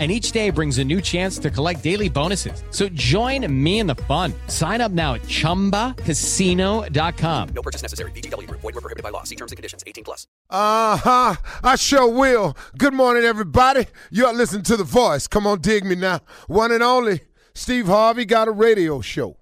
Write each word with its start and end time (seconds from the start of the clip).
And 0.00 0.10
each 0.10 0.32
day 0.32 0.50
brings 0.50 0.78
a 0.78 0.84
new 0.84 1.00
chance 1.00 1.38
to 1.38 1.50
collect 1.50 1.84
daily 1.84 2.08
bonuses. 2.08 2.64
So 2.70 2.88
join 2.88 3.46
me 3.62 3.78
in 3.78 3.86
the 3.86 3.94
fun. 3.94 4.34
Sign 4.48 4.80
up 4.80 4.90
now 4.90 5.14
at 5.14 5.22
chumbacasino.com. 5.22 7.48
No 7.54 7.62
purchase 7.62 7.82
necessary. 7.82 8.10
VGW 8.10 8.48
Group. 8.48 8.62
Void 8.62 8.74
were 8.74 8.80
prohibited 8.80 9.04
by 9.04 9.10
law. 9.10 9.22
See 9.22 9.36
terms 9.36 9.52
and 9.52 9.56
conditions. 9.56 9.84
18 9.86 10.02
plus. 10.02 10.26
Uh 10.50 10.96
huh. 10.96 11.36
I 11.62 11.76
sure 11.76 12.08
will. 12.08 12.56
Good 12.76 12.92
morning, 12.92 13.22
everybody. 13.22 13.86
You're 14.10 14.32
listening 14.32 14.64
to 14.64 14.76
The 14.76 14.82
Voice. 14.82 15.28
Come 15.28 15.46
on, 15.46 15.60
dig 15.60 15.84
me 15.84 15.94
now. 15.94 16.18
One 16.48 16.72
and 16.72 16.82
only 16.82 17.20
Steve 17.54 17.86
Harvey 17.86 18.24
got 18.24 18.48
a 18.48 18.50
radio 18.50 19.00
show. 19.00 19.36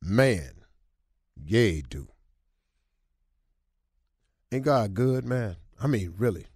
Man, 0.00 0.52
yeah, 1.44 1.66
he 1.66 1.82
do. 1.88 2.08
Ain't 4.52 4.64
God 4.64 4.94
good, 4.94 5.24
man? 5.24 5.56
I 5.82 5.86
mean, 5.86 6.14
really. 6.16 6.46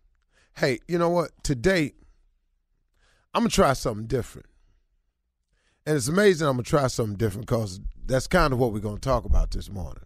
Hey, 0.56 0.80
you 0.88 0.98
know 0.98 1.10
what? 1.10 1.30
Today, 1.42 1.92
I'm 3.34 3.44
to 3.44 3.48
try 3.50 3.72
something 3.72 4.06
different. 4.06 4.46
And 5.86 5.96
it's 5.96 6.08
amazing 6.08 6.46
I'm 6.46 6.56
to 6.56 6.62
try 6.62 6.86
something 6.86 7.16
different 7.16 7.46
because 7.46 7.80
that's 8.06 8.26
kind 8.26 8.52
of 8.52 8.58
what 8.58 8.72
we're 8.72 8.80
to 8.96 9.00
talk 9.00 9.24
about 9.24 9.50
this 9.50 9.68
morning. 9.68 10.04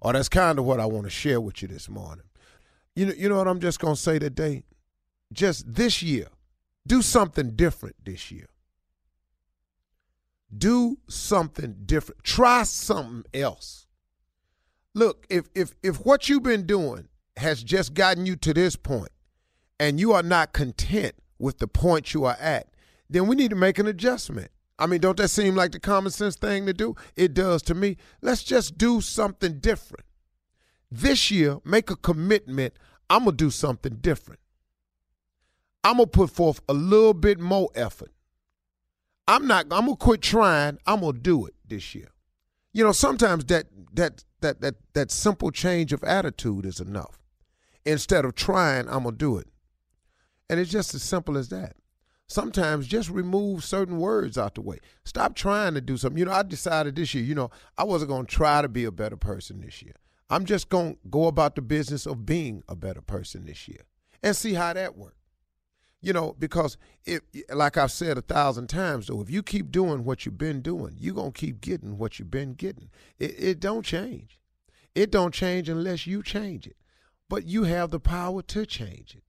Or 0.00 0.12
that's 0.12 0.28
kind 0.28 0.58
of 0.58 0.64
what 0.64 0.80
I 0.80 0.86
want 0.86 1.04
to 1.04 1.10
share 1.10 1.40
with 1.40 1.62
you 1.62 1.68
this 1.68 1.88
morning. 1.88 2.24
You 2.94 3.06
know, 3.06 3.12
you 3.16 3.28
know 3.28 3.38
what 3.38 3.48
I'm 3.48 3.60
just 3.60 3.80
to 3.94 4.00
say 4.00 4.18
today? 4.18 4.64
Just 5.32 5.72
this 5.72 6.02
year, 6.02 6.28
do 6.86 7.00
something 7.00 7.56
different 7.56 7.96
this 8.04 8.30
year. 8.30 8.46
Do 10.56 10.98
something 11.08 11.76
different. 11.86 12.22
Try 12.22 12.64
something 12.64 13.24
else. 13.32 13.86
Look, 14.94 15.26
if 15.28 15.48
if 15.54 15.74
if 15.82 16.04
what 16.04 16.28
you've 16.28 16.44
been 16.44 16.66
doing 16.66 17.08
has 17.36 17.64
just 17.64 17.94
gotten 17.94 18.26
you 18.26 18.36
to 18.36 18.54
this 18.54 18.76
point 18.76 19.10
and 19.80 19.98
you 19.98 20.12
are 20.12 20.22
not 20.22 20.52
content 20.52 21.14
with 21.44 21.58
the 21.58 21.68
point 21.68 22.14
you 22.14 22.24
are 22.24 22.36
at, 22.40 22.68
then 23.08 23.26
we 23.26 23.36
need 23.36 23.50
to 23.50 23.56
make 23.56 23.78
an 23.78 23.86
adjustment. 23.86 24.50
I 24.78 24.86
mean, 24.86 25.00
don't 25.00 25.16
that 25.18 25.28
seem 25.28 25.54
like 25.54 25.70
the 25.70 25.78
common 25.78 26.10
sense 26.10 26.34
thing 26.34 26.66
to 26.66 26.72
do? 26.72 26.96
It 27.14 27.34
does 27.34 27.62
to 27.62 27.74
me. 27.74 27.96
Let's 28.22 28.42
just 28.42 28.76
do 28.76 29.00
something 29.00 29.60
different. 29.60 30.06
This 30.90 31.30
year, 31.30 31.58
make 31.64 31.90
a 31.90 31.96
commitment. 31.96 32.74
I'm 33.08 33.24
going 33.24 33.36
to 33.36 33.44
do 33.44 33.50
something 33.50 33.98
different. 34.00 34.40
I'm 35.84 35.98
going 35.98 36.08
to 36.08 36.10
put 36.10 36.30
forth 36.30 36.60
a 36.68 36.74
little 36.74 37.14
bit 37.14 37.38
more 37.38 37.68
effort. 37.74 38.10
I'm 39.28 39.46
not 39.46 39.66
I'm 39.70 39.86
going 39.86 39.96
to 39.96 40.04
quit 40.04 40.22
trying. 40.22 40.78
I'm 40.86 41.00
going 41.00 41.14
to 41.14 41.20
do 41.20 41.46
it 41.46 41.54
this 41.66 41.94
year. 41.94 42.08
You 42.72 42.84
know, 42.84 42.92
sometimes 42.92 43.44
that 43.46 43.66
that 43.92 44.24
that 44.40 44.60
that 44.60 44.74
that 44.94 45.10
simple 45.10 45.50
change 45.50 45.92
of 45.92 46.02
attitude 46.02 46.66
is 46.66 46.80
enough. 46.80 47.18
Instead 47.84 48.24
of 48.24 48.34
trying, 48.34 48.88
I'm 48.88 49.04
going 49.04 49.14
to 49.14 49.18
do 49.18 49.36
it. 49.38 49.48
And 50.48 50.60
it's 50.60 50.70
just 50.70 50.94
as 50.94 51.02
simple 51.02 51.36
as 51.38 51.48
that. 51.48 51.76
Sometimes 52.26 52.86
just 52.86 53.10
remove 53.10 53.64
certain 53.64 53.98
words 53.98 54.38
out 54.38 54.54
the 54.54 54.62
way. 54.62 54.78
Stop 55.04 55.34
trying 55.34 55.74
to 55.74 55.80
do 55.80 55.96
something. 55.96 56.18
You 56.18 56.24
know, 56.24 56.32
I 56.32 56.42
decided 56.42 56.96
this 56.96 57.14
year, 57.14 57.24
you 57.24 57.34
know, 57.34 57.50
I 57.76 57.84
wasn't 57.84 58.10
going 58.10 58.26
to 58.26 58.34
try 58.34 58.62
to 58.62 58.68
be 58.68 58.84
a 58.84 58.92
better 58.92 59.16
person 59.16 59.60
this 59.60 59.82
year. 59.82 59.94
I'm 60.30 60.46
just 60.46 60.70
going 60.70 60.94
to 60.94 60.98
go 61.10 61.26
about 61.26 61.54
the 61.54 61.62
business 61.62 62.06
of 62.06 62.24
being 62.24 62.62
a 62.68 62.74
better 62.74 63.02
person 63.02 63.44
this 63.44 63.68
year 63.68 63.82
and 64.22 64.34
see 64.34 64.54
how 64.54 64.72
that 64.72 64.96
works. 64.96 65.16
You 66.00 66.12
know, 66.12 66.34
because 66.38 66.76
if, 67.06 67.22
like 67.50 67.78
I've 67.78 67.92
said 67.92 68.18
a 68.18 68.22
thousand 68.22 68.68
times, 68.68 69.06
though, 69.06 69.22
if 69.22 69.30
you 69.30 69.42
keep 69.42 69.70
doing 69.70 70.04
what 70.04 70.26
you've 70.26 70.36
been 70.36 70.60
doing, 70.60 70.94
you're 70.98 71.14
going 71.14 71.32
to 71.32 71.38
keep 71.38 71.60
getting 71.62 71.96
what 71.96 72.18
you've 72.18 72.30
been 72.30 72.52
getting. 72.52 72.90
It, 73.18 73.34
it 73.38 73.60
don't 73.60 73.84
change. 73.84 74.38
It 74.94 75.10
don't 75.10 75.32
change 75.32 75.68
unless 75.68 76.06
you 76.06 76.22
change 76.22 76.66
it. 76.66 76.76
But 77.28 77.46
you 77.46 77.64
have 77.64 77.90
the 77.90 78.00
power 78.00 78.42
to 78.42 78.66
change 78.66 79.14
it. 79.14 79.24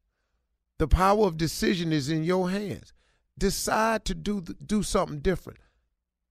The 0.77 0.88
power 0.88 1.25
of 1.25 1.38
decision 1.38 1.94
is 1.94 2.10
in 2.10 2.24
your 2.24 2.50
hands. 2.50 2.94
Decide 3.38 4.06
to 4.06 4.16
do 4.16 4.42
do 4.42 4.83
something 4.83 5.19
different. 5.19 5.60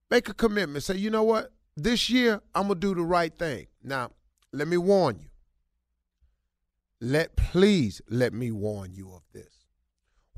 Make 0.09 0.29
a 0.29 0.33
commitment. 0.33 0.83
Say, 0.83 0.97
you 0.97 1.09
know 1.09 1.23
what? 1.23 1.51
This 1.75 2.09
year 2.09 2.41
I'm 2.53 2.67
gonna 2.67 2.79
do 2.79 2.95
the 2.95 3.01
right 3.03 3.37
thing. 3.37 3.67
Now, 3.83 4.11
let 4.51 4.67
me 4.67 4.77
warn 4.77 5.19
you. 5.19 5.29
Let 7.01 7.35
please 7.35 8.01
let 8.09 8.33
me 8.33 8.51
warn 8.51 8.93
you 8.93 9.11
of 9.11 9.23
this. 9.33 9.65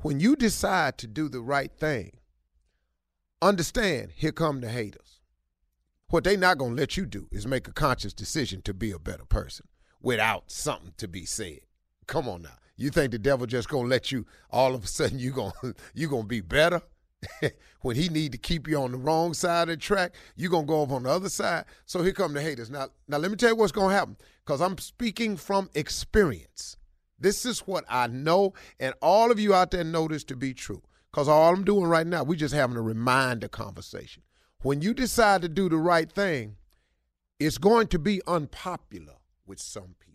When 0.02 0.20
you 0.20 0.36
decide 0.36 0.98
to 0.98 1.06
do 1.06 1.28
the 1.28 1.40
right 1.40 1.72
thing, 1.78 2.18
understand 3.42 4.12
here 4.14 4.32
come 4.32 4.60
the 4.60 4.68
haters. 4.68 5.20
What 6.08 6.24
they 6.24 6.36
not 6.36 6.58
gonna 6.58 6.74
let 6.74 6.96
you 6.96 7.04
do 7.04 7.28
is 7.30 7.46
make 7.46 7.68
a 7.68 7.72
conscious 7.72 8.14
decision 8.14 8.62
to 8.62 8.74
be 8.74 8.90
a 8.90 8.98
better 8.98 9.26
person 9.26 9.66
without 10.00 10.50
something 10.50 10.94
to 10.96 11.08
be 11.08 11.24
said. 11.26 11.60
Come 12.06 12.28
on 12.28 12.42
now. 12.42 12.50
You 12.78 12.90
think 12.90 13.10
the 13.12 13.18
devil 13.18 13.46
just 13.46 13.68
gonna 13.68 13.88
let 13.88 14.10
you 14.10 14.24
all 14.50 14.74
of 14.74 14.84
a 14.84 14.86
sudden 14.86 15.18
you 15.18 15.32
gonna 15.32 15.52
you 15.94 16.08
gonna 16.08 16.24
be 16.24 16.40
better? 16.40 16.80
when 17.82 17.96
he 17.96 18.08
need 18.08 18.30
to 18.30 18.38
keep 18.38 18.68
you 18.68 18.80
on 18.80 18.92
the 18.92 18.96
wrong 18.96 19.34
side 19.34 19.68
of 19.68 19.74
the 19.74 19.76
track, 19.76 20.14
you're 20.36 20.50
gonna 20.50 20.66
go 20.66 20.80
over 20.80 20.94
on 20.94 21.02
the 21.02 21.10
other 21.10 21.28
side. 21.28 21.64
So 21.84 22.02
here 22.02 22.12
come 22.12 22.32
the 22.32 22.40
haters. 22.40 22.70
Now, 22.70 22.88
now 23.08 23.18
let 23.18 23.30
me 23.30 23.36
tell 23.36 23.50
you 23.50 23.56
what's 23.56 23.72
gonna 23.72 23.92
happen. 23.92 24.16
Because 24.46 24.60
I'm 24.60 24.78
speaking 24.78 25.36
from 25.36 25.68
experience. 25.74 26.76
This 27.18 27.44
is 27.44 27.60
what 27.60 27.84
I 27.88 28.06
know, 28.06 28.54
and 28.78 28.94
all 29.02 29.32
of 29.32 29.40
you 29.40 29.52
out 29.52 29.72
there 29.72 29.82
know 29.82 30.06
this 30.06 30.22
to 30.24 30.36
be 30.36 30.54
true. 30.54 30.82
Because 31.10 31.28
all 31.28 31.52
I'm 31.52 31.64
doing 31.64 31.86
right 31.86 32.06
now, 32.06 32.22
we're 32.22 32.36
just 32.36 32.54
having 32.54 32.76
a 32.76 32.82
reminder 32.82 33.48
conversation. 33.48 34.22
When 34.62 34.82
you 34.82 34.94
decide 34.94 35.42
to 35.42 35.48
do 35.48 35.68
the 35.68 35.76
right 35.76 36.10
thing, 36.10 36.56
it's 37.40 37.58
going 37.58 37.88
to 37.88 37.98
be 37.98 38.20
unpopular 38.26 39.14
with 39.46 39.58
some 39.58 39.96
people. 39.98 40.07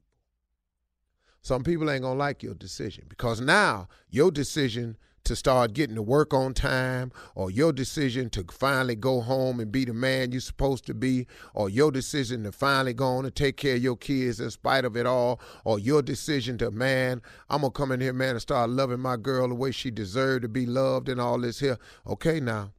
Some 1.44 1.64
people 1.64 1.92
ain't 1.92 2.02
gonna 2.02 2.18
like 2.18 2.42
your 2.42 2.56
decision 2.56 3.06
because 3.10 3.42
now 3.42 3.90
your 4.10 4.32
decision 4.32 4.98
to 5.26 5.36
start 5.36 5.74
getting 5.74 5.96
to 5.96 6.02
work 6.02 6.34
on 6.34 6.54
time, 6.54 7.12
or 7.36 7.50
your 7.50 7.72
decision 7.72 8.30
to 8.30 8.44
finally 8.52 8.96
go 8.96 9.22
home 9.22 9.60
and 9.60 9.72
be 9.72 9.86
the 9.86 9.94
man 9.94 10.32
you're 10.32 10.42
supposed 10.42 10.86
to 10.86 10.94
be, 10.94 11.26
or 11.54 11.70
your 11.70 11.92
decision 11.92 12.44
to 12.44 12.52
finally 12.52 12.94
go 12.94 13.06
on 13.06 13.26
and 13.26 13.34
take 13.36 13.56
care 13.56 13.76
of 13.76 13.84
your 13.84 13.96
kids 13.96 14.42
in 14.42 14.50
spite 14.52 14.84
of 14.84 14.98
it 14.98 15.06
all, 15.06 15.40
or 15.64 15.80
your 15.80 16.02
decision 16.02 16.58
to, 16.58 16.72
man, 16.72 17.22
I'm 17.50 17.62
gonna 17.62 17.72
come 17.72 17.94
in 17.94 18.02
here, 18.02 18.14
man, 18.14 18.32
and 18.32 18.42
start 18.42 18.70
loving 18.70 19.00
my 19.00 19.16
girl 19.16 19.48
the 19.48 19.56
way 19.56 19.72
she 19.72 19.92
deserved 19.92 20.42
to 20.42 20.50
be 20.50 20.66
loved 20.66 21.08
and 21.08 21.22
all 21.22 21.40
this 21.40 21.60
here. 21.60 21.78
Okay, 22.06 22.42
now, 22.42 22.74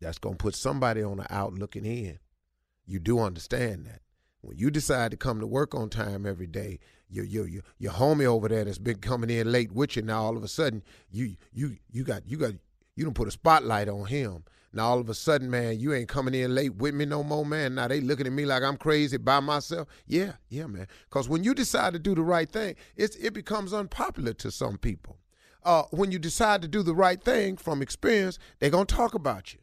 that's 0.00 0.18
gonna 0.18 0.36
put 0.36 0.54
somebody 0.54 1.02
on 1.02 1.16
the 1.16 1.34
out 1.34 1.54
looking 1.54 1.86
in. 1.86 2.18
You 2.84 2.98
do 2.98 3.18
understand 3.18 3.86
that. 3.86 4.02
When 4.46 4.58
you 4.58 4.70
decide 4.70 5.10
to 5.10 5.16
come 5.16 5.40
to 5.40 5.46
work 5.46 5.74
on 5.74 5.90
time 5.90 6.24
every 6.24 6.46
day, 6.46 6.78
your 7.08 7.24
your 7.24 7.48
your 7.48 7.62
your 7.78 7.92
homie 7.92 8.26
over 8.26 8.48
there 8.48 8.64
that's 8.64 8.78
been 8.78 8.98
coming 8.98 9.30
in 9.30 9.50
late 9.50 9.72
with 9.72 9.96
you 9.96 10.02
now 10.02 10.24
all 10.24 10.36
of 10.36 10.42
a 10.42 10.48
sudden 10.48 10.82
you 11.10 11.36
you 11.52 11.76
you 11.92 12.02
got 12.02 12.26
you 12.26 12.36
got 12.36 12.52
you 12.96 13.04
don't 13.04 13.14
put 13.14 13.28
a 13.28 13.32
spotlight 13.32 13.88
on 13.88 14.06
him. 14.06 14.44
Now 14.72 14.88
all 14.88 14.98
of 14.98 15.08
a 15.08 15.14
sudden, 15.14 15.50
man, 15.50 15.78
you 15.78 15.94
ain't 15.94 16.08
coming 16.08 16.34
in 16.34 16.54
late 16.54 16.76
with 16.76 16.94
me 16.94 17.06
no 17.06 17.22
more, 17.22 17.46
man. 17.46 17.74
Now 17.74 17.88
they 17.88 18.00
looking 18.00 18.26
at 18.26 18.32
me 18.32 18.44
like 18.44 18.62
I'm 18.62 18.76
crazy 18.76 19.16
by 19.16 19.40
myself. 19.40 19.88
Yeah, 20.06 20.32
yeah, 20.48 20.66
man. 20.66 20.86
Because 21.08 21.28
when 21.28 21.44
you 21.44 21.54
decide 21.54 21.92
to 21.94 21.98
do 21.98 22.14
the 22.14 22.22
right 22.22 22.50
thing, 22.50 22.74
it's 22.96 23.16
it 23.16 23.32
becomes 23.32 23.72
unpopular 23.72 24.32
to 24.34 24.50
some 24.50 24.76
people. 24.78 25.18
Uh, 25.62 25.84
when 25.90 26.12
you 26.12 26.18
decide 26.18 26.62
to 26.62 26.68
do 26.68 26.82
the 26.82 26.94
right 26.94 27.22
thing 27.22 27.56
from 27.56 27.82
experience, 27.82 28.38
they're 28.58 28.70
gonna 28.70 28.84
talk 28.84 29.14
about 29.14 29.54
you. 29.54 29.60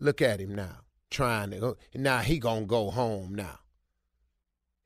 Look 0.00 0.22
at 0.22 0.40
him 0.40 0.54
now, 0.54 0.78
trying 1.10 1.50
to. 1.50 1.76
Now 1.94 2.18
he 2.18 2.38
gonna 2.38 2.66
go 2.66 2.90
home 2.90 3.34
now. 3.34 3.58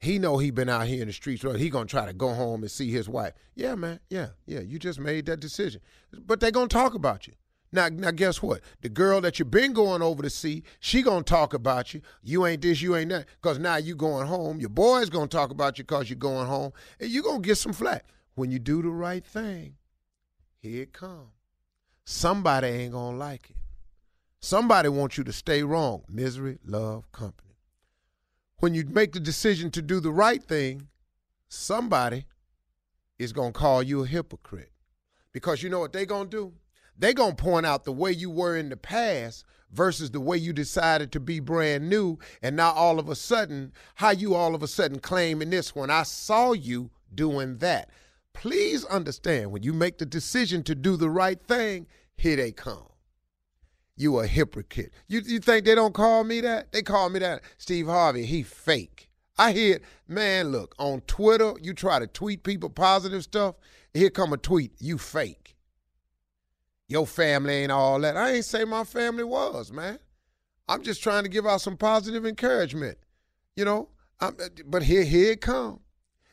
He 0.02 0.19
know 0.19 0.38
he 0.38 0.50
been 0.50 0.69
out 0.69 0.88
here 0.88 1.00
in 1.00 1.06
the 1.06 1.12
streets. 1.12 1.44
He 1.44 1.70
gonna 1.70 1.87
try 1.87 2.06
to 2.06 2.12
go 2.12 2.34
home 2.34 2.62
and 2.62 2.70
see 2.70 2.90
his 2.90 3.08
wife. 3.08 3.34
Yeah, 3.54 3.76
man. 3.76 4.00
Yeah, 4.10 4.31
yeah. 4.46 4.58
You 4.58 4.81
just 4.81 4.99
made 4.99 5.26
that 5.26 5.38
decision, 5.38 5.81
but 6.12 6.40
they 6.40 6.50
gonna 6.50 6.66
talk 6.66 6.94
about 6.94 7.28
you. 7.28 7.34
Now, 7.70 7.88
now, 7.88 8.10
guess 8.10 8.43
what? 8.43 8.62
The 8.81 8.88
girl 8.88 9.20
that 9.20 9.38
you 9.38 9.44
been 9.44 9.72
going 9.72 10.02
over 10.02 10.20
to 10.25 10.28
see, 10.28 10.64
she 10.81 11.02
gonna 11.02 11.22
talk 11.22 11.54
about 11.54 11.94
you. 11.94 12.02
You 12.20 12.44
ain't 12.46 12.62
this, 12.62 12.82
you 12.82 12.96
ain't 12.96 13.10
that. 13.10 13.26
Cause 13.43 13.60
now 13.60 13.76
you 13.76 13.94
going 13.94 14.26
home. 14.26 14.58
Your 14.58 14.70
boy's 14.70 15.08
gonna 15.08 15.28
talk 15.28 15.52
about 15.52 15.78
you 15.78 15.84
cause 15.84 16.10
you 16.10 16.16
going 16.16 16.49
home, 16.49 16.72
and 16.99 17.08
you 17.08 17.22
gonna 17.22 17.38
get 17.38 17.58
some 17.58 17.72
flack. 17.72 18.04
When 18.34 18.50
you 18.50 18.58
do 18.58 18.82
the 18.82 18.90
right 18.90 19.25
thing, 19.25 19.76
here 20.58 20.82
it 20.82 20.93
come. 20.93 21.28
Somebody 22.04 22.66
ain't 22.66 22.93
gonna 22.93 23.16
like 23.16 23.50
it. 23.50 23.56
Somebody 24.40 24.88
wants 24.88 25.16
you 25.16 25.22
to 25.22 25.32
stay 25.32 25.62
wrong. 25.62 26.02
Misery, 26.08 26.58
love, 26.64 27.10
company 27.12 27.51
when 28.62 28.75
you 28.75 28.85
make 28.85 29.11
the 29.11 29.19
decision 29.19 29.73
to 29.73 29.82
do 29.82 29.99
the 29.99 30.12
right 30.12 30.41
thing, 30.41 30.87
somebody 31.49 32.26
is 33.19 33.32
going 33.32 33.53
to 33.53 33.59
call 33.59 33.82
you 33.82 34.05
a 34.05 34.06
hypocrite. 34.06 34.70
Because 35.32 35.64
you 35.64 35.69
know 35.69 35.81
what 35.81 35.93
they're 35.93 36.06
going 36.06 36.31
to 36.31 36.37
do? 36.37 36.53
They're 36.97 37.12
going 37.12 37.35
to 37.35 37.43
point 37.43 37.67
out 37.67 37.82
the 37.82 37.91
way 37.91 38.12
you 38.12 38.31
were 38.31 38.56
in 38.56 38.69
the 38.69 38.76
past 38.76 39.44
versus 39.73 40.12
the 40.12 40.20
way 40.20 40.37
you 40.37 40.53
decided 40.53 41.11
to 41.11 41.19
be 41.19 41.41
brand 41.41 41.91
new. 41.91 42.20
And 42.41 42.55
now 42.55 42.70
all 42.70 43.00
of 43.00 43.09
a 43.09 43.17
sudden, 43.17 43.73
how 43.97 44.11
you 44.11 44.37
all 44.37 44.55
of 44.55 44.62
a 44.62 44.69
sudden 44.69 45.00
claiming 45.00 45.50
this 45.50 45.75
when 45.75 45.91
I 45.91 46.05
saw 46.05 46.53
you 46.53 46.93
doing 47.12 47.59
that. 47.59 47.91
Please 48.32 48.85
understand 48.85 49.50
when 49.50 49.64
you 49.64 49.73
make 49.73 49.99
the 49.99 50.06
decision 50.06 50.62
to 50.64 50.76
do 50.76 50.97
the 50.97 51.11
right 51.11 51.43
thing, 51.43 51.88
here 52.14 52.37
they 52.37 52.53
come 52.53 52.91
you 54.02 54.19
a 54.19 54.26
hypocrite. 54.26 54.93
You 55.06 55.20
you 55.25 55.38
think 55.38 55.64
they 55.64 55.75
don't 55.75 55.94
call 55.94 56.25
me 56.25 56.40
that? 56.40 56.72
They 56.72 56.82
call 56.82 57.08
me 57.08 57.20
that. 57.20 57.43
Steve 57.56 57.87
Harvey, 57.87 58.26
he 58.26 58.43
fake. 58.43 59.08
I 59.38 59.52
hear, 59.52 59.81
man, 60.06 60.50
look, 60.50 60.75
on 60.78 61.00
Twitter, 61.02 61.54
you 61.62 61.72
try 61.72 61.99
to 61.99 62.06
tweet 62.06 62.43
people 62.43 62.69
positive 62.69 63.22
stuff. 63.22 63.54
Here 63.94 64.10
come 64.10 64.32
a 64.32 64.37
tweet, 64.37 64.72
you 64.78 64.99
fake. 64.99 65.56
Your 66.88 67.06
family 67.06 67.54
ain't 67.54 67.72
all 67.72 67.99
that. 68.00 68.16
I 68.16 68.32
ain't 68.32 68.44
say 68.44 68.64
my 68.64 68.84
family 68.84 69.25
was, 69.25 69.72
man. 69.72 69.99
I'm 70.69 70.82
just 70.82 71.02
trying 71.02 71.22
to 71.22 71.31
give 71.31 71.46
out 71.46 71.62
some 71.62 71.76
positive 71.76 72.26
encouragement. 72.26 72.99
You 73.56 73.64
know, 73.64 73.88
I'm, 74.20 74.37
uh, 74.43 74.49
but 74.66 74.82
here, 74.82 75.04
here 75.04 75.32
it 75.32 75.40
come. 75.40 75.81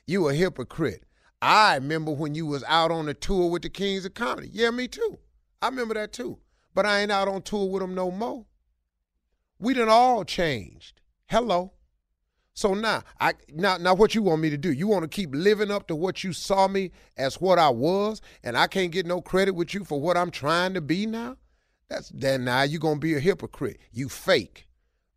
You 0.05 0.27
a 0.27 0.33
hypocrite. 0.33 1.05
I 1.41 1.75
remember 1.75 2.11
when 2.11 2.35
you 2.35 2.45
was 2.45 2.63
out 2.67 2.91
on 2.91 3.05
the 3.05 3.13
tour 3.13 3.49
with 3.49 3.61
the 3.61 3.69
Kings 3.69 4.03
of 4.05 4.13
Comedy. 4.13 4.49
Yeah, 4.51 4.71
me 4.71 4.87
too. 4.87 5.19
I 5.61 5.67
remember 5.67 5.93
that 5.93 6.11
too 6.11 6.39
but 6.73 6.85
I 6.85 7.01
ain't 7.01 7.11
out 7.11 7.27
on 7.27 7.41
tour 7.41 7.69
with 7.69 7.81
them 7.81 7.95
no 7.95 8.11
more. 8.11 8.45
We 9.59 9.73
done 9.73 9.89
all 9.89 10.23
changed. 10.23 11.01
Hello. 11.27 11.73
So 12.53 12.73
now, 12.73 13.03
I 13.19 13.33
now 13.53 13.77
now 13.77 13.93
what 13.93 14.15
you 14.15 14.21
want 14.21 14.41
me 14.41 14.49
to 14.49 14.57
do? 14.57 14.71
You 14.71 14.87
want 14.87 15.03
to 15.03 15.07
keep 15.07 15.29
living 15.33 15.71
up 15.71 15.87
to 15.87 15.95
what 15.95 16.23
you 16.23 16.33
saw 16.33 16.67
me 16.67 16.91
as 17.17 17.39
what 17.39 17.59
I 17.59 17.69
was, 17.69 18.21
and 18.43 18.57
I 18.57 18.67
can't 18.67 18.91
get 18.91 19.05
no 19.05 19.21
credit 19.21 19.53
with 19.53 19.73
you 19.73 19.83
for 19.83 20.01
what 20.01 20.17
I'm 20.17 20.31
trying 20.31 20.73
to 20.73 20.81
be 20.81 21.05
now? 21.05 21.37
That's 21.89 22.09
then 22.09 22.45
now 22.45 22.63
you're 22.63 22.79
gonna 22.79 22.99
be 22.99 23.15
a 23.15 23.19
hypocrite. 23.19 23.79
You 23.91 24.09
fake. 24.09 24.68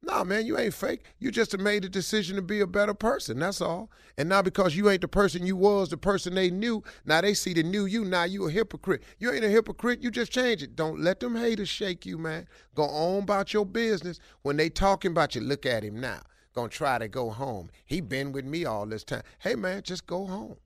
Nah, 0.04 0.24
man, 0.24 0.46
you 0.46 0.58
ain't 0.58 0.74
fake. 0.74 1.04
You 1.20 1.30
just 1.30 1.56
made 1.56 1.84
a 1.84 1.88
decision 1.88 2.34
to 2.34 2.42
be 2.42 2.58
a 2.58 2.66
better 2.66 2.92
person. 2.92 3.38
That's 3.38 3.60
all. 3.60 3.88
And 4.18 4.28
now 4.28 4.42
because 4.42 4.76
you 4.76 4.90
ain't 4.90 5.00
the 5.00 5.08
person 5.08 5.46
you 5.46 5.54
was, 5.54 5.90
the 5.90 5.96
person 5.96 6.34
they 6.34 6.50
knew, 6.50 6.82
now 7.04 7.20
they 7.20 7.34
see 7.34 7.54
the 7.54 7.62
new 7.62 7.84
you. 7.84 8.04
Now 8.04 8.24
you 8.24 8.48
a 8.48 8.50
hypocrite. 8.50 9.04
You 9.20 9.30
ain't 9.30 9.44
a 9.44 9.48
hypocrite. 9.48 10.02
You 10.02 10.10
just 10.10 10.32
change 10.32 10.60
it. 10.60 10.74
Don't 10.74 11.00
let 11.00 11.20
them 11.20 11.36
haters 11.36 11.68
shake 11.68 12.04
you, 12.04 12.18
man. 12.18 12.48
Go 12.74 12.82
on 12.82 13.22
about 13.22 13.52
your 13.54 13.64
business. 13.64 14.18
When 14.42 14.56
they 14.56 14.70
talking 14.70 15.12
about 15.12 15.36
you, 15.36 15.40
look 15.40 15.64
at 15.66 15.84
him 15.84 16.00
now. 16.00 16.22
Gonna 16.52 16.68
try 16.68 16.98
to 16.98 17.08
go 17.08 17.30
home. 17.30 17.70
He 17.84 18.00
been 18.00 18.32
with 18.32 18.44
me 18.44 18.64
all 18.64 18.86
this 18.86 19.04
time. 19.04 19.22
Hey, 19.38 19.54
man, 19.54 19.82
just 19.82 20.06
go 20.06 20.26
home. 20.26 20.56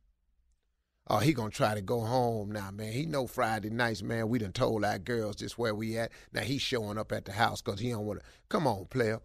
Oh, 1.08 1.18
he 1.18 1.32
gonna 1.32 1.50
try 1.50 1.74
to 1.74 1.82
go 1.82 2.00
home 2.00 2.50
now, 2.50 2.70
man. 2.72 2.92
He 2.92 3.06
know 3.06 3.26
Friday 3.28 3.70
nights, 3.70 4.02
man. 4.02 4.28
We 4.28 4.40
done 4.40 4.52
told 4.52 4.84
our 4.84 4.98
girls 4.98 5.36
just 5.36 5.56
where 5.56 5.74
we 5.74 5.96
at. 5.96 6.10
Now 6.32 6.40
he's 6.40 6.62
showing 6.62 6.98
up 6.98 7.12
at 7.12 7.24
the 7.24 7.32
house 7.32 7.62
because 7.62 7.78
he 7.78 7.90
don't 7.90 8.04
want 8.04 8.20
to. 8.20 8.26
Come 8.48 8.66
on, 8.66 8.86
player. 8.86 9.20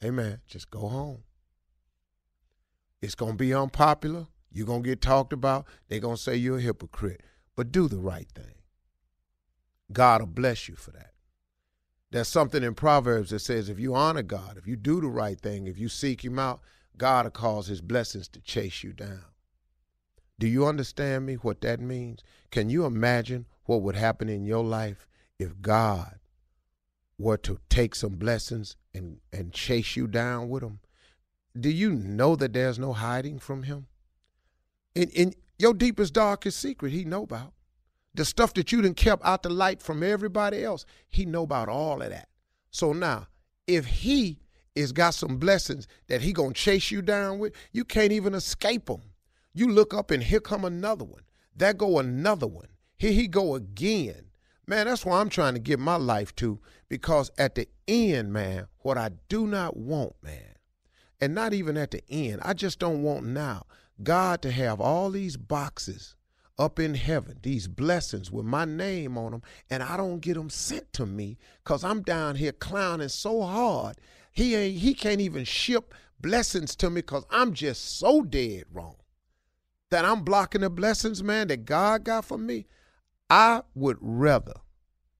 Hey, 0.00 0.10
man, 0.10 0.40
just 0.48 0.70
go 0.70 0.88
home. 0.88 1.22
It's 3.00 3.14
gonna 3.14 3.34
be 3.34 3.54
unpopular. 3.54 4.26
You're 4.52 4.66
gonna 4.66 4.82
get 4.82 5.00
talked 5.00 5.32
about. 5.32 5.66
They're 5.88 6.00
gonna 6.00 6.16
say 6.16 6.34
you're 6.34 6.58
a 6.58 6.62
hypocrite. 6.62 7.22
But 7.54 7.70
do 7.70 7.88
the 7.88 7.98
right 7.98 8.28
thing. 8.34 8.54
God 9.92 10.20
will 10.20 10.26
bless 10.26 10.68
you 10.68 10.74
for 10.74 10.90
that. 10.92 11.12
There's 12.10 12.28
something 12.28 12.64
in 12.64 12.74
Proverbs 12.74 13.30
that 13.30 13.38
says 13.38 13.68
if 13.68 13.78
you 13.78 13.94
honor 13.94 14.22
God, 14.22 14.56
if 14.56 14.66
you 14.66 14.74
do 14.74 15.00
the 15.00 15.08
right 15.08 15.40
thing, 15.40 15.68
if 15.68 15.78
you 15.78 15.88
seek 15.88 16.24
Him 16.24 16.40
out, 16.40 16.60
God 16.96 17.24
will 17.24 17.30
cause 17.30 17.68
His 17.68 17.80
blessings 17.80 18.26
to 18.28 18.40
chase 18.40 18.82
you 18.82 18.92
down. 18.92 19.24
Do 20.40 20.46
you 20.46 20.66
understand 20.66 21.26
me 21.26 21.34
what 21.34 21.60
that 21.60 21.80
means? 21.80 22.24
Can 22.50 22.70
you 22.70 22.86
imagine 22.86 23.44
what 23.66 23.82
would 23.82 23.94
happen 23.94 24.30
in 24.30 24.46
your 24.46 24.64
life 24.64 25.06
if 25.38 25.60
God 25.60 26.18
were 27.18 27.36
to 27.36 27.58
take 27.68 27.94
some 27.94 28.16
blessings 28.16 28.74
and, 28.94 29.18
and 29.34 29.52
chase 29.52 29.96
you 29.96 30.06
down 30.06 30.48
with 30.48 30.62
them? 30.62 30.80
Do 31.58 31.68
you 31.68 31.92
know 31.92 32.36
that 32.36 32.54
there's 32.54 32.78
no 32.78 32.94
hiding 32.94 33.38
from 33.38 33.64
him? 33.64 33.86
In, 34.94 35.10
in 35.10 35.34
your 35.58 35.74
deepest, 35.74 36.14
darkest 36.14 36.58
secret, 36.58 36.90
he 36.90 37.04
know 37.04 37.24
about. 37.24 37.52
The 38.14 38.24
stuff 38.24 38.54
that 38.54 38.72
you 38.72 38.80
done 38.80 38.94
kept 38.94 39.22
out 39.22 39.42
the 39.42 39.50
light 39.50 39.82
from 39.82 40.02
everybody 40.02 40.64
else, 40.64 40.86
he 41.06 41.26
know 41.26 41.42
about 41.42 41.68
all 41.68 42.00
of 42.00 42.08
that. 42.08 42.30
So 42.70 42.94
now, 42.94 43.26
if 43.66 43.84
he 43.84 44.40
is 44.74 44.92
got 44.92 45.12
some 45.12 45.36
blessings 45.36 45.86
that 46.08 46.22
he 46.22 46.32
gonna 46.32 46.54
chase 46.54 46.90
you 46.90 47.02
down 47.02 47.38
with, 47.38 47.52
you 47.72 47.84
can't 47.84 48.12
even 48.12 48.32
escape 48.32 48.86
them. 48.86 49.02
You 49.52 49.68
look 49.68 49.92
up 49.92 50.10
and 50.10 50.22
here 50.22 50.40
come 50.40 50.64
another 50.64 51.04
one. 51.04 51.22
There 51.56 51.74
go 51.74 51.98
another 51.98 52.46
one. 52.46 52.68
Here 52.96 53.12
he 53.12 53.26
go 53.26 53.54
again. 53.56 54.26
Man, 54.66 54.86
that's 54.86 55.04
why 55.04 55.20
I'm 55.20 55.28
trying 55.28 55.54
to 55.54 55.60
give 55.60 55.80
my 55.80 55.96
life 55.96 56.34
to 56.36 56.60
because 56.88 57.30
at 57.36 57.56
the 57.56 57.66
end, 57.88 58.32
man, 58.32 58.68
what 58.78 58.96
I 58.96 59.10
do 59.28 59.48
not 59.48 59.76
want, 59.76 60.14
man, 60.22 60.54
and 61.20 61.34
not 61.34 61.52
even 61.52 61.76
at 61.76 61.90
the 61.90 62.02
end, 62.08 62.40
I 62.44 62.52
just 62.52 62.78
don't 62.78 63.02
want 63.02 63.26
now 63.26 63.66
God 64.02 64.40
to 64.42 64.52
have 64.52 64.80
all 64.80 65.10
these 65.10 65.36
boxes 65.36 66.14
up 66.56 66.78
in 66.78 66.94
heaven, 66.94 67.38
these 67.42 67.66
blessings 67.66 68.30
with 68.30 68.44
my 68.44 68.64
name 68.64 69.18
on 69.18 69.32
them, 69.32 69.42
and 69.68 69.82
I 69.82 69.96
don't 69.96 70.20
get 70.20 70.34
them 70.34 70.50
sent 70.50 70.92
to 70.92 71.06
me 71.06 71.38
because 71.64 71.82
I'm 71.82 72.02
down 72.02 72.36
here 72.36 72.52
clowning 72.52 73.08
so 73.08 73.42
hard. 73.42 73.96
He 74.30 74.54
ain't 74.54 74.78
he 74.78 74.94
can't 74.94 75.20
even 75.20 75.44
ship 75.44 75.92
blessings 76.20 76.76
to 76.76 76.90
me 76.90 77.00
because 77.00 77.24
I'm 77.30 77.54
just 77.54 77.98
so 77.98 78.22
dead 78.22 78.64
wrong 78.72 78.94
that 79.90 80.04
I'm 80.04 80.22
blocking 80.22 80.60
the 80.62 80.70
blessings, 80.70 81.22
man, 81.22 81.48
that 81.48 81.64
God 81.64 82.04
got 82.04 82.24
for 82.24 82.38
me, 82.38 82.66
I 83.28 83.62
would 83.74 83.98
rather 84.00 84.54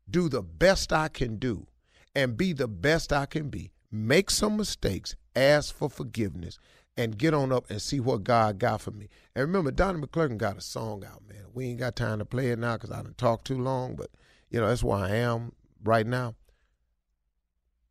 do 0.09 0.29
the 0.29 0.43
best 0.43 0.93
I 0.93 1.09
can 1.09 1.37
do, 1.37 1.67
and 2.15 2.37
be 2.37 2.53
the 2.53 2.69
best 2.69 3.13
I 3.13 3.27
can 3.27 3.49
be. 3.49 3.71
Make 3.93 4.31
some 4.31 4.57
mistakes, 4.57 5.15
ask 5.37 5.75
for 5.75 5.89
forgiveness, 5.89 6.59
and 6.97 7.19
get 7.19 7.35
on 7.35 7.53
up 7.53 7.71
and 7.71 7.81
see 7.81 8.01
what 8.01 8.25
God 8.25 8.59
got 8.59 8.81
for 8.81 8.91
me. 8.91 9.09
And 9.35 9.43
remember, 9.43 9.71
Donnie 9.71 10.01
McClurkin 10.01 10.39
got 10.39 10.59
a 10.59 10.61
song 10.61 11.05
out, 11.05 11.23
man. 11.29 11.45
We 11.53 11.67
ain't 11.67 11.81
got 11.81 11.97
time 11.97 12.19
to 12.19 12.25
play 12.25 12.51
it 12.51 12.59
now 12.59 12.75
because 12.75 12.91
I 12.91 13.03
didn't 13.03 13.19
talk 13.19 13.45
too 13.45 13.59
long, 13.59 13.97
but 13.97 14.11
you 14.51 14.61
know 14.61 14.69
that's 14.69 14.85
where 14.85 14.99
I 14.99 15.11
am 15.11 15.53
right 15.83 16.07
now. 16.07 16.35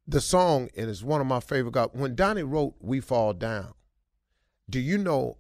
The 0.07 0.21
song, 0.21 0.69
and 0.75 0.89
it's 0.89 1.03
one 1.03 1.21
of 1.21 1.27
my 1.27 1.39
favorite 1.39 1.74
guys. 1.74 1.89
When 1.93 2.15
Donnie 2.15 2.43
wrote 2.43 2.75
"We 2.79 3.00
Fall 3.00 3.33
Down," 3.33 3.74
do 4.69 4.79
you 4.79 4.98
know? 4.98 5.38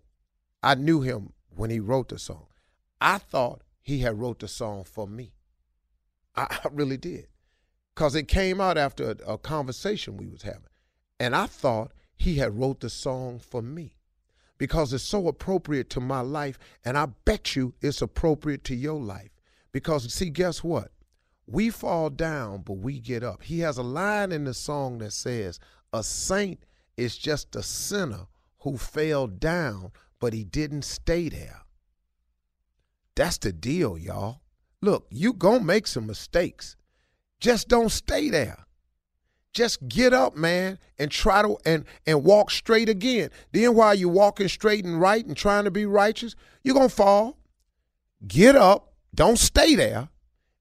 I 0.61 0.75
knew 0.75 1.01
him 1.01 1.33
when 1.55 1.69
he 1.69 1.79
wrote 1.79 2.09
the 2.09 2.19
song. 2.19 2.47
I 3.01 3.17
thought 3.17 3.61
he 3.81 3.99
had 3.99 4.19
wrote 4.19 4.39
the 4.39 4.47
song 4.47 4.83
for 4.83 5.07
me. 5.07 5.33
I, 6.35 6.59
I 6.63 6.67
really 6.71 6.97
did, 6.97 7.27
cause 7.95 8.15
it 8.15 8.27
came 8.27 8.59
out 8.61 8.77
after 8.77 9.11
a, 9.11 9.33
a 9.33 9.37
conversation 9.37 10.17
we 10.17 10.27
was 10.27 10.43
having, 10.43 10.63
and 11.19 11.35
I 11.35 11.47
thought 11.47 11.91
he 12.19 12.35
had 12.35 12.59
wrote 12.59 12.81
the 12.81 12.89
song 12.89 13.39
for 13.39 13.61
me. 13.61 13.95
Because 14.57 14.91
it's 14.91 15.05
so 15.05 15.29
appropriate 15.29 15.89
to 15.91 16.01
my 16.01 16.19
life 16.19 16.59
and 16.83 16.97
i 16.97 17.05
bet 17.05 17.55
you 17.55 17.73
it's 17.79 18.01
appropriate 18.01 18.65
to 18.65 18.75
your 18.75 18.99
life. 18.99 19.29
Because 19.71 20.13
see 20.13 20.29
guess 20.29 20.61
what? 20.61 20.91
We 21.47 21.69
fall 21.69 22.09
down 22.09 22.63
but 22.63 22.73
we 22.73 22.99
get 22.99 23.23
up. 23.23 23.43
He 23.43 23.59
has 23.59 23.77
a 23.77 23.83
line 23.83 24.33
in 24.33 24.43
the 24.43 24.53
song 24.53 24.97
that 24.97 25.13
says 25.13 25.61
a 25.93 26.03
saint 26.03 26.59
is 26.97 27.17
just 27.17 27.55
a 27.55 27.63
sinner 27.63 28.27
who 28.59 28.77
fell 28.77 29.27
down 29.27 29.93
but 30.19 30.33
he 30.33 30.43
didn't 30.43 30.83
stay 30.83 31.29
there 31.29 31.61
that's 33.15 33.37
the 33.37 33.51
deal 33.51 33.97
y'all 33.97 34.41
look 34.81 35.07
you 35.09 35.33
gonna 35.33 35.63
make 35.63 35.87
some 35.87 36.07
mistakes 36.07 36.75
just 37.39 37.67
don't 37.67 37.91
stay 37.91 38.29
there 38.29 38.65
just 39.53 39.87
get 39.87 40.13
up, 40.13 40.35
man, 40.35 40.77
and 40.97 41.09
try 41.09 41.41
to 41.41 41.57
and 41.65 41.85
and 42.05 42.23
walk 42.23 42.51
straight 42.51 42.89
again. 42.89 43.29
Then 43.51 43.75
while 43.75 43.95
you're 43.95 44.09
walking 44.09 44.47
straight 44.47 44.85
and 44.85 45.01
right 45.01 45.25
and 45.25 45.35
trying 45.35 45.63
to 45.63 45.71
be 45.71 45.85
righteous, 45.85 46.35
you're 46.63 46.75
gonna 46.75 46.89
fall. 46.89 47.37
Get 48.27 48.55
up, 48.55 48.93
don't 49.15 49.39
stay 49.39 49.75
there, 49.75 50.09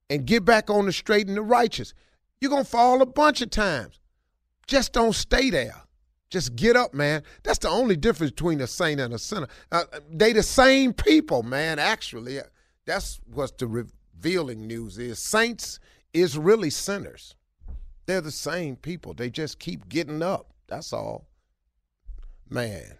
and 0.08 0.26
get 0.26 0.44
back 0.44 0.70
on 0.70 0.86
the 0.86 0.92
straight 0.92 1.28
and 1.28 1.36
the 1.36 1.42
righteous. 1.42 1.92
You're 2.40 2.50
gonna 2.50 2.64
fall 2.64 3.02
a 3.02 3.06
bunch 3.06 3.42
of 3.42 3.50
times. 3.50 4.00
Just 4.66 4.92
don't 4.92 5.14
stay 5.14 5.50
there. 5.50 5.82
Just 6.30 6.56
get 6.56 6.76
up, 6.76 6.92
man. 6.92 7.22
That's 7.42 7.58
the 7.58 7.68
only 7.68 7.96
difference 7.96 8.32
between 8.32 8.60
a 8.60 8.66
saint 8.66 9.00
and 9.00 9.14
a 9.14 9.18
sinner. 9.18 9.48
Uh, 9.72 9.84
they 10.10 10.32
the 10.32 10.42
same 10.42 10.92
people, 10.92 11.42
man. 11.42 11.78
Actually, 11.78 12.40
that's 12.84 13.20
what 13.32 13.56
the 13.58 13.66
revealing 13.66 14.66
news 14.66 14.98
is. 14.98 15.18
Saints 15.18 15.80
is 16.12 16.36
really 16.36 16.70
sinners. 16.70 17.34
They're 18.06 18.20
the 18.20 18.30
same 18.30 18.76
people. 18.76 19.14
They 19.14 19.30
just 19.30 19.58
keep 19.58 19.88
getting 19.88 20.22
up. 20.22 20.52
That's 20.66 20.92
all. 20.92 21.28
Man. 22.48 22.98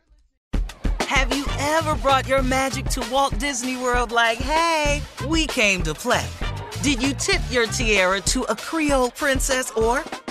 Have 1.00 1.34
you 1.34 1.46
ever 1.58 1.94
brought 1.96 2.28
your 2.28 2.42
magic 2.42 2.86
to 2.90 3.06
Walt 3.10 3.38
Disney 3.38 3.76
World 3.76 4.12
like, 4.12 4.38
hey, 4.38 5.02
we 5.26 5.46
came 5.46 5.82
to 5.82 5.94
play? 5.94 6.26
Did 6.82 7.02
you 7.02 7.12
tip 7.14 7.40
your 7.50 7.66
tiara 7.66 8.20
to 8.20 8.42
a 8.44 8.54
Creole 8.54 9.10
princess 9.10 9.70
or 9.72 10.04